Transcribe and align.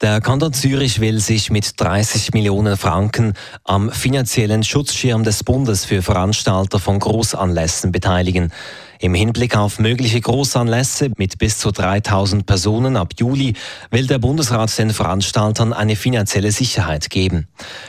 Der 0.00 0.22
Kanton 0.22 0.54
Zürich 0.54 1.00
will 1.00 1.20
sich 1.20 1.50
mit 1.50 1.78
30 1.78 2.32
Millionen 2.32 2.78
Franken 2.78 3.34
am 3.64 3.90
finanziellen 3.92 4.64
Schutzschirm 4.64 5.24
des 5.24 5.44
Bundes 5.44 5.84
für 5.84 6.00
Veranstalter 6.00 6.78
von 6.78 6.98
Großanlässen 6.98 7.92
beteiligen. 7.92 8.50
Im 8.98 9.12
Hinblick 9.12 9.58
auf 9.58 9.78
mögliche 9.78 10.18
Großanlässe 10.18 11.10
mit 11.18 11.36
bis 11.36 11.58
zu 11.58 11.70
3000 11.70 12.46
Personen 12.46 12.96
ab 12.96 13.12
Juli 13.18 13.52
will 13.90 14.06
der 14.06 14.18
Bundesrat 14.18 14.78
den 14.78 14.88
Veranstaltern 14.88 15.74
eine 15.74 15.96
finanzielle 15.96 16.50
Sicherheit 16.50 17.10
geben. 17.10 17.48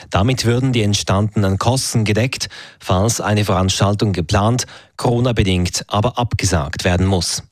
Damit 0.10 0.44
würden 0.44 0.74
die 0.74 0.84
entstandenen 0.84 1.60
Kosten 1.60 2.04
gedeckt, 2.04 2.50
falls 2.82 3.22
eine 3.22 3.46
Veranstaltung 3.46 4.12
geplant, 4.12 4.66
Corona-bedingt 4.98 5.86
aber 5.88 6.20
abgesagt 6.20 6.84
werden 6.84 7.06
muss. 7.06 7.44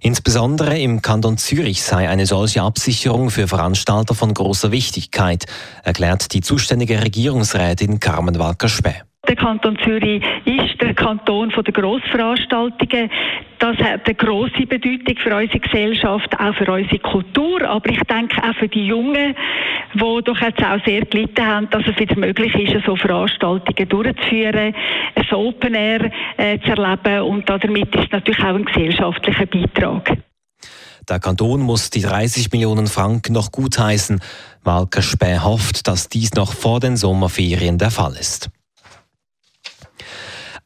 Insbesondere 0.00 0.78
im 0.78 1.02
Kanton 1.02 1.38
Zürich 1.38 1.82
sei 1.82 2.08
eine 2.08 2.26
solche 2.26 2.62
Absicherung 2.62 3.30
für 3.30 3.48
Veranstalter 3.48 4.14
von 4.14 4.34
großer 4.34 4.70
Wichtigkeit, 4.70 5.46
erklärt 5.82 6.32
die 6.32 6.40
zuständige 6.40 7.02
Regierungsrätin 7.02 8.00
Carmen 8.00 8.38
Walker-Späh. 8.38 9.02
Der 9.26 9.36
Kanton 9.36 9.78
Zürich 9.82 10.22
ist 10.44 10.80
der 10.80 10.92
Kanton 10.92 11.50
der 11.50 11.72
Grossveranstaltungen. 11.72 13.10
Das 13.58 13.76
hat 13.78 14.04
eine 14.04 14.14
grosse 14.14 14.66
Bedeutung 14.66 15.16
für 15.16 15.34
unsere 15.34 15.60
Gesellschaft, 15.60 16.38
auch 16.38 16.54
für 16.54 16.70
unsere 16.70 16.98
Kultur, 16.98 17.62
aber 17.62 17.88
ich 17.88 18.00
denke 18.00 18.42
auch 18.42 18.54
für 18.56 18.68
die 18.68 18.86
Jungen, 18.86 19.34
die 19.94 19.98
doch 20.24 20.40
jetzt 20.40 20.62
auch 20.62 20.84
sehr 20.84 21.06
gelitten 21.06 21.46
haben, 21.46 21.70
dass 21.70 21.84
es 21.86 21.98
wieder 21.98 22.18
möglich 22.18 22.54
ist, 22.54 22.84
so 22.84 22.96
Veranstaltungen 22.96 23.88
durchzuführen, 23.88 24.74
ein 25.14 25.32
Open 25.32 25.74
Air 25.74 26.10
äh, 26.36 26.58
zu 26.60 26.70
erleben 26.70 27.22
und 27.22 27.48
damit 27.48 27.94
ist 27.94 28.12
natürlich 28.12 28.40
auch 28.40 28.54
ein 28.54 28.64
gesellschaftlicher 28.64 29.46
Beitrag. 29.46 30.18
Der 31.08 31.20
Kanton 31.20 31.60
muss 31.60 31.90
die 31.90 32.00
30 32.00 32.52
Millionen 32.52 32.86
Franken 32.86 33.32
noch 33.32 33.52
gutheißen. 33.52 34.20
Walker 34.62 35.02
Späh 35.02 35.38
hofft, 35.40 35.86
dass 35.86 36.08
dies 36.08 36.32
noch 36.34 36.52
vor 36.52 36.80
den 36.80 36.96
Sommerferien 36.96 37.78
der 37.78 37.90
Fall 37.90 38.14
ist. 38.14 38.50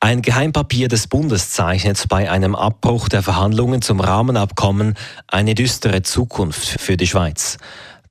Ein 0.01 0.23
Geheimpapier 0.23 0.87
des 0.87 1.09
Bundes 1.09 1.51
zeichnet 1.51 2.05
bei 2.09 2.31
einem 2.31 2.55
Abbruch 2.55 3.09
der 3.09 3.21
Verhandlungen 3.25 3.83
zum 3.83 3.99
Rahmenabkommen 3.99 4.95
eine 5.27 5.57
düstere 5.57 6.03
Zukunft 6.03 6.81
für 6.81 6.97
die 6.97 7.09
Schweiz. 7.09 7.59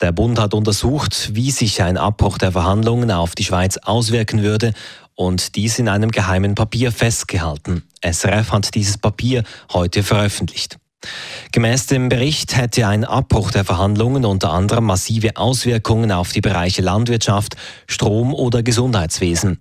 Der 0.01 0.11
Bund 0.11 0.37
hat 0.37 0.53
untersucht, 0.53 1.31
wie 1.33 1.49
sich 1.49 1.81
ein 1.81 1.95
Abbruch 1.95 2.37
der 2.37 2.51
Verhandlungen 2.51 3.09
auf 3.09 3.35
die 3.35 3.45
Schweiz 3.45 3.77
auswirken 3.77 4.43
würde 4.43 4.73
und 5.15 5.55
dies 5.55 5.79
in 5.79 5.87
einem 5.87 6.11
geheimen 6.11 6.55
Papier 6.55 6.91
festgehalten. 6.91 7.83
SRF 8.03 8.51
hat 8.51 8.75
dieses 8.75 8.97
Papier 8.97 9.43
heute 9.71 10.03
veröffentlicht. 10.03 10.77
Gemäß 11.51 11.85
dem 11.87 12.09
Bericht 12.09 12.57
hätte 12.57 12.87
ein 12.87 13.05
Abbruch 13.05 13.51
der 13.51 13.63
Verhandlungen 13.63 14.25
unter 14.25 14.51
anderem 14.51 14.85
massive 14.85 15.37
Auswirkungen 15.37 16.11
auf 16.11 16.31
die 16.31 16.41
Bereiche 16.41 16.81
Landwirtschaft, 16.81 17.55
Strom 17.87 18.33
oder 18.33 18.63
Gesundheitswesen. 18.63 19.59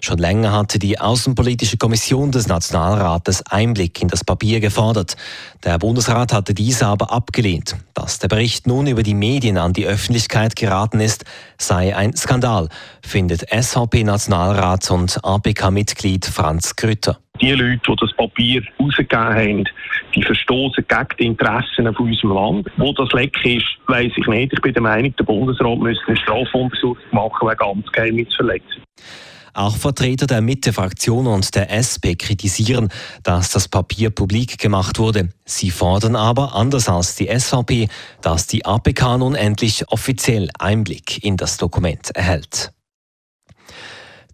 Schon 0.00 0.18
länger 0.18 0.52
hatte 0.52 0.78
die 0.78 0.98
Außenpolitische 0.98 1.76
Kommission 1.76 2.32
des 2.32 2.48
Nationalrates 2.48 3.42
Einblick 3.46 4.00
in 4.00 4.08
das 4.08 4.24
Papier 4.24 4.60
gefordert. 4.60 5.16
Der 5.64 5.78
Bundesrat 5.78 6.32
hatte 6.32 6.54
dies 6.54 6.82
aber 6.82 7.12
abgelehnt. 7.12 7.76
Dass 7.94 8.18
der 8.18 8.28
Bericht 8.28 8.66
nun 8.66 8.86
über 8.86 9.02
die 9.02 9.14
Medien 9.14 9.58
an 9.58 9.72
die 9.72 9.86
Öffentlichkeit 9.86 10.56
geraten 10.56 11.00
ist, 11.00 11.24
sei 11.58 11.94
ein 11.94 12.16
Skandal, 12.16 12.68
findet 13.02 13.46
SVP-Nationalrat 13.50 14.90
und 14.90 15.22
APK-Mitglied 15.22 16.26
Franz 16.26 16.74
Grütter 16.76 17.18
die 17.40 17.52
Leute, 17.52 17.80
die 17.86 17.96
das 18.00 18.12
Papier 18.14 18.62
herausgegeben 18.76 19.18
haben, 19.18 19.64
die 20.14 20.22
verstoßen 20.22 20.77
gegen 20.82 21.08
die 21.18 21.26
Interessen 21.26 21.94
von 21.94 22.08
unserem 22.08 22.32
Land. 22.32 22.68
Wo 22.76 22.92
das 22.92 23.10
Leck 23.12 23.36
ist, 23.44 23.66
weiss 23.86 24.12
ich 24.16 24.26
nicht. 24.26 24.52
Ich 24.52 24.60
bin 24.60 24.72
der 24.72 24.82
Meinung, 24.82 25.14
der 25.16 25.24
Bundesrat 25.24 25.78
müsste 25.78 26.06
eine 26.06 26.16
Strafuntersuchung 26.16 26.98
machen 27.12 27.48
wegen 27.48 27.64
Amtsgeheimnisverletzung. 27.64 28.82
Auch 29.54 29.76
Vertreter 29.76 30.28
der 30.28 30.40
Mitte-Fraktion 30.40 31.26
und 31.26 31.52
der 31.56 31.72
SP 31.74 32.14
kritisieren, 32.14 32.90
dass 33.24 33.50
das 33.50 33.66
Papier 33.66 34.10
publik 34.10 34.58
gemacht 34.58 35.00
wurde. 35.00 35.30
Sie 35.44 35.70
fordern 35.70 36.14
aber, 36.14 36.54
anders 36.54 36.88
als 36.88 37.16
die 37.16 37.26
SVP, 37.26 37.88
dass 38.22 38.46
die 38.46 38.64
APK 38.64 39.18
nun 39.18 39.34
endlich 39.34 39.84
offiziell 39.88 40.48
Einblick 40.60 41.24
in 41.24 41.36
das 41.36 41.56
Dokument 41.56 42.10
erhält. 42.14 42.70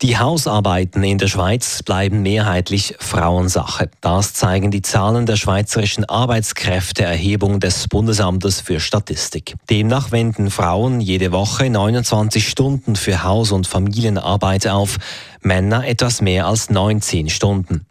Die 0.04 0.18
Hausarbeiten 0.18 1.02
in 1.02 1.16
der 1.16 1.28
Schweiz 1.28 1.82
bleiben 1.82 2.20
mehrheitlich 2.20 2.94
Frauensache. 2.98 3.88
Das 4.02 4.34
zeigen 4.34 4.70
die 4.70 4.82
Zahlen 4.82 5.24
der 5.24 5.36
Schweizerischen 5.36 6.04
Arbeitskräfteerhebung 6.04 7.58
des 7.58 7.88
Bundesamtes 7.88 8.60
für 8.60 8.80
Statistik. 8.80 9.54
Demnach 9.70 10.12
wenden 10.12 10.50
Frauen 10.50 11.00
jede 11.00 11.32
Woche 11.32 11.70
29 11.70 12.46
Stunden 12.46 12.96
für 12.96 13.22
Haus- 13.22 13.50
und 13.50 13.66
Familienarbeit 13.66 14.68
auf, 14.68 14.98
Männer 15.40 15.88
etwas 15.88 16.20
mehr 16.20 16.48
als 16.48 16.68
19 16.68 17.30
Stunden. 17.30 17.86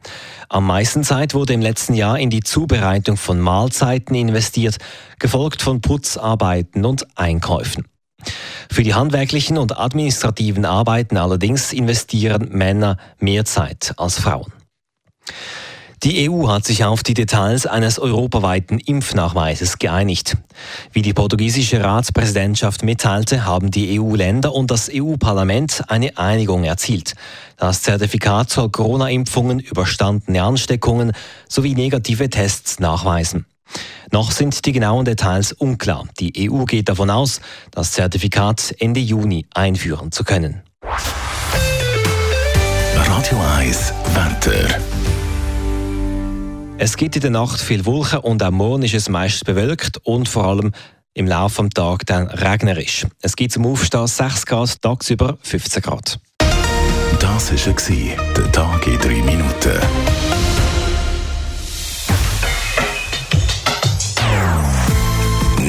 Am 0.50 0.68
meisten 0.68 1.04
Zeit 1.04 1.34
wurde 1.34 1.54
im 1.54 1.62
letzten 1.62 1.96
Jahr 1.96 2.20
in 2.20 2.30
die 2.30 2.44
Zubereitung 2.44 3.18
von 3.18 3.40
Mahlzeiten 3.40 4.14
investiert, 4.14 4.78
gefolgt 5.18 5.64
von 5.64 5.82
Putzarbeiten 5.82 6.86
und 6.86 7.08
Einkäufen. 7.18 7.86
Für 8.70 8.84
die 8.84 8.94
handwerklichen 8.94 9.58
und 9.58 9.78
administrativen 9.78 10.66
Arbeiten 10.66 11.18
allerdings 11.18 11.74
investieren 11.74 12.50
Männer 12.52 12.98
mehr 13.20 13.46
Zeit 13.46 13.94
als 13.98 14.20
Frauen. 14.20 14.52
Die 16.04 16.30
EU 16.30 16.50
hat 16.50 16.66
sich 16.66 16.84
auf 16.84 17.02
die 17.02 17.14
Details 17.14 17.66
eines 17.66 17.98
europaweiten 17.98 18.78
Impfnachweises 18.78 19.80
geeinigt. 19.80 20.36
Wie 20.92 21.02
die 21.02 21.14
portugiesische 21.14 21.82
Ratspräsidentschaft 21.82 22.84
mitteilte, 22.84 23.46
haben 23.46 23.72
die 23.72 23.98
EU-Länder 23.98 24.54
und 24.54 24.70
das 24.70 24.92
EU-Parlament 24.94 25.84
eine 25.88 26.18
Einigung 26.18 26.66
erzielt. 26.66 27.14
Das 27.56 27.84
Zertifikat 27.84 28.50
soll 28.50 28.70
Corona-Impfungen, 28.70 29.62
überstandene 29.62 30.44
Ansteckungen 30.44 31.14
sowie 31.48 31.74
negative 31.74 32.30
Tests 32.30 32.82
nachweisen. 32.82 33.46
Noch 34.12 34.32
sind 34.32 34.66
die 34.66 34.72
genauen 34.72 35.06
Details 35.06 35.52
unklar. 35.54 36.08
Die 36.20 36.50
EU 36.50 36.66
geht 36.66 36.90
davon 36.90 37.10
aus, 37.10 37.42
das 37.72 37.92
Zertifikat 37.94 38.76
Ende 38.80 39.00
Juni 39.00 39.46
einführen 39.54 40.12
zu 40.12 40.24
können. 40.24 40.62
Radio 42.96 43.40
1 43.58 43.94
Wetter. 44.14 44.80
Es 46.78 46.98
gibt 46.98 47.16
in 47.16 47.22
der 47.22 47.32
Nacht 47.32 47.62
viel 47.62 47.86
Wolken 47.86 48.20
und 48.20 48.42
am 48.44 48.56
Morgen 48.56 48.84
ist 48.84 48.94
es 48.94 49.08
meist 49.08 49.46
bewölkt 49.46 50.00
und 50.04 50.28
vor 50.28 50.46
allem 50.46 50.74
im 51.14 51.28
Laufe 51.28 51.62
des 51.64 51.70
Tages 51.70 52.06
dann 52.06 52.28
regnerisch. 52.28 53.06
Es 53.22 53.36
gibt 53.36 53.54
zum 53.54 53.66
Aufstehen 53.66 54.08
6 54.08 54.46
Grad, 54.46 54.82
tagsüber 54.82 55.38
15 55.42 55.82
Grad. 55.82 56.20
Das 57.20 57.52
war 57.52 58.16
der 58.36 58.52
Tag 58.52 58.88
in 58.88 59.00
3 59.00 59.08
Minuten. 59.24 60.33